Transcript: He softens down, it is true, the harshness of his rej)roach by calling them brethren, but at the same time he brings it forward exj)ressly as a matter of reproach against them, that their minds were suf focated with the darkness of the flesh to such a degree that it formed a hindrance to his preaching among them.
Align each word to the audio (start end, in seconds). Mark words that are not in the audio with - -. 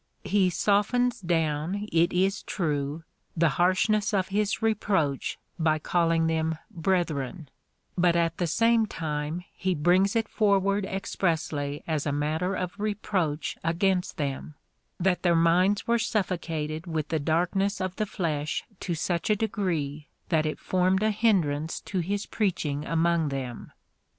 He 0.23 0.49
softens 0.49 1.19
down, 1.21 1.87
it 1.91 2.11
is 2.11 2.41
true, 2.41 3.03
the 3.37 3.49
harshness 3.61 4.15
of 4.15 4.29
his 4.29 4.55
rej)roach 4.55 5.37
by 5.59 5.77
calling 5.77 6.25
them 6.25 6.57
brethren, 6.71 7.49
but 7.95 8.15
at 8.15 8.37
the 8.39 8.47
same 8.47 8.87
time 8.87 9.43
he 9.53 9.75
brings 9.75 10.15
it 10.15 10.27
forward 10.27 10.85
exj)ressly 10.85 11.83
as 11.85 12.07
a 12.07 12.11
matter 12.11 12.55
of 12.55 12.79
reproach 12.79 13.59
against 13.63 14.17
them, 14.17 14.55
that 14.99 15.21
their 15.21 15.35
minds 15.35 15.85
were 15.85 15.99
suf 15.99 16.29
focated 16.29 16.87
with 16.87 17.09
the 17.09 17.19
darkness 17.19 17.79
of 17.79 17.95
the 17.97 18.07
flesh 18.07 18.63
to 18.79 18.95
such 18.95 19.29
a 19.29 19.35
degree 19.35 20.07
that 20.29 20.47
it 20.47 20.57
formed 20.59 21.03
a 21.03 21.11
hindrance 21.11 21.79
to 21.79 21.99
his 21.99 22.25
preaching 22.25 22.87
among 22.87 23.29
them. 23.29 23.71